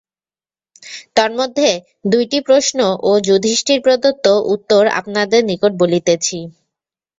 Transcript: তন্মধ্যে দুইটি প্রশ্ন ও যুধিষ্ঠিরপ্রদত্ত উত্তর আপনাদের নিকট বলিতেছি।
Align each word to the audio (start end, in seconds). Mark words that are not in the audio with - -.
তন্মধ্যে 1.17 1.69
দুইটি 2.05 2.37
প্রশ্ন 2.47 2.77
ও 3.01 3.11
যুধিষ্ঠিরপ্রদত্ত 3.27 4.25
উত্তর 4.53 4.83
আপনাদের 4.99 5.41
নিকট 5.49 5.71
বলিতেছি। 5.81 6.37